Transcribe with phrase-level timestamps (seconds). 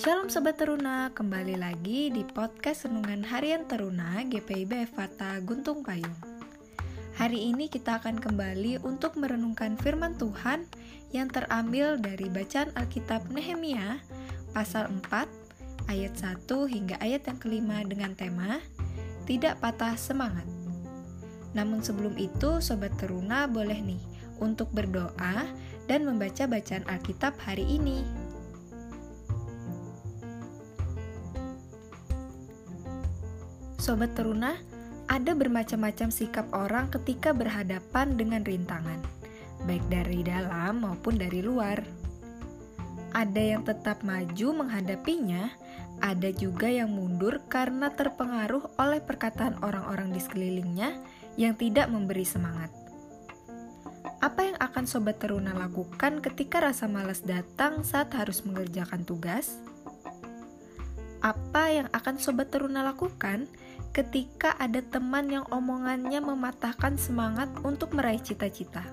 [0.00, 6.16] Shalom Sobat Teruna, kembali lagi di podcast Renungan Harian Teruna GPIB Fata Guntung Payung.
[7.20, 10.64] Hari ini kita akan kembali untuk merenungkan firman Tuhan
[11.12, 14.00] yang terambil dari bacaan Alkitab Nehemia
[14.56, 18.56] pasal 4 ayat 1 hingga ayat yang kelima dengan tema
[19.28, 20.48] Tidak Patah Semangat.
[21.52, 24.00] Namun sebelum itu Sobat Teruna boleh nih
[24.40, 25.44] untuk berdoa
[25.84, 28.19] dan membaca bacaan Alkitab hari ini.
[33.80, 34.60] Sobat Teruna,
[35.08, 39.00] ada bermacam-macam sikap orang ketika berhadapan dengan rintangan,
[39.64, 41.80] baik dari dalam maupun dari luar.
[43.16, 45.48] Ada yang tetap maju menghadapinya,
[46.04, 51.00] ada juga yang mundur karena terpengaruh oleh perkataan orang-orang di sekelilingnya
[51.40, 52.68] yang tidak memberi semangat.
[54.20, 59.56] Apa yang akan Sobat Teruna lakukan ketika rasa malas datang saat harus mengerjakan tugas?
[61.24, 63.48] Apa yang akan Sobat Teruna lakukan
[63.90, 68.86] ketika ada teman yang omongannya mematahkan semangat untuk meraih cita-cita?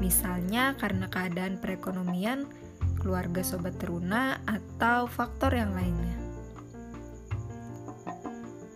[0.00, 2.48] Misalnya karena keadaan perekonomian,
[2.98, 6.16] keluarga Sobat Teruna, atau faktor yang lainnya.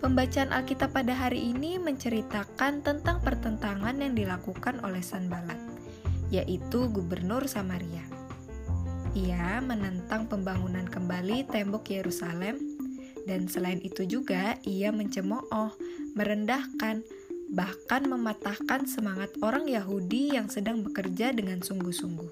[0.04, 5.58] Pembacaan Alkitab pada hari ini menceritakan tentang pertentangan yang dilakukan oleh Sanbalat,
[6.30, 8.04] yaitu Gubernur Samaria.
[9.16, 12.60] Ia menentang pembangunan kembali tembok Yerusalem,
[13.26, 15.74] dan selain itu juga ia mencemooh,
[16.14, 17.02] merendahkan,
[17.50, 22.30] bahkan mematahkan semangat orang Yahudi yang sedang bekerja dengan sungguh-sungguh.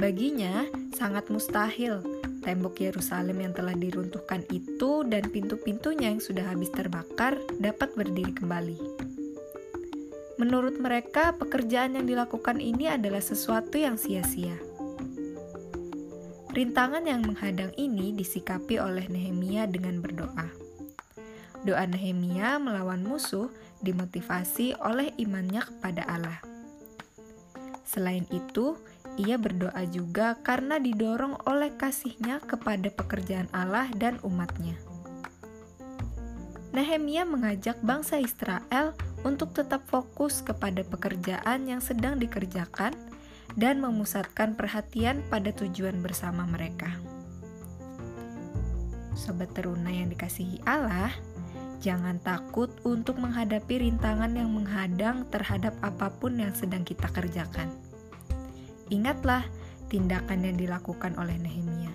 [0.00, 0.64] Baginya,
[0.96, 2.00] sangat mustahil
[2.40, 8.80] tembok Yerusalem yang telah diruntuhkan itu dan pintu-pintunya yang sudah habis terbakar dapat berdiri kembali.
[10.40, 14.69] Menurut mereka, pekerjaan yang dilakukan ini adalah sesuatu yang sia-sia.
[16.50, 20.50] Rintangan yang menghadang ini disikapi oleh Nehemia dengan berdoa.
[21.62, 23.54] Doa Nehemia melawan musuh
[23.86, 26.42] dimotivasi oleh imannya kepada Allah.
[27.86, 28.74] Selain itu,
[29.14, 34.74] ia berdoa juga karena didorong oleh kasihnya kepada pekerjaan Allah dan umatnya.
[36.74, 42.90] Nehemia mengajak bangsa Israel untuk tetap fokus kepada pekerjaan yang sedang dikerjakan
[43.56, 46.90] dan memusatkan perhatian pada tujuan bersama mereka.
[49.16, 51.12] Sobat teruna yang dikasihi Allah,
[51.82, 57.72] jangan takut untuk menghadapi rintangan yang menghadang terhadap apa pun yang sedang kita kerjakan.
[58.90, 59.44] Ingatlah
[59.90, 61.92] tindakan yang dilakukan oleh Nehemia.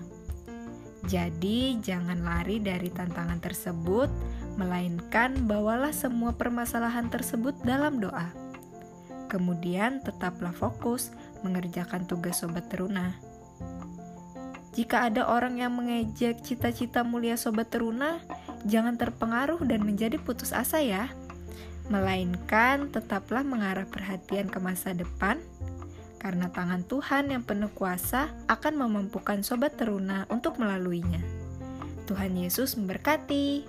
[1.06, 4.10] Jadi, jangan lari dari tantangan tersebut,
[4.58, 8.34] melainkan bawalah semua permasalahan tersebut dalam doa.
[9.30, 13.18] Kemudian, tetaplah fokus mengerjakan tugas sobat teruna.
[14.76, 18.20] Jika ada orang yang mengejek cita-cita mulia sobat teruna,
[18.68, 21.08] jangan terpengaruh dan menjadi putus asa ya.
[21.88, 25.40] Melainkan tetaplah mengarah perhatian ke masa depan,
[26.20, 31.24] karena tangan Tuhan yang penuh kuasa akan memampukan sobat teruna untuk melaluinya.
[32.10, 33.64] Tuhan Yesus memberkati.